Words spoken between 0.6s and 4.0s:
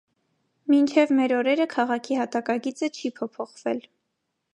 Մինչև մեր օրերը քաղաքի հատակագիծը չի փոփոխել։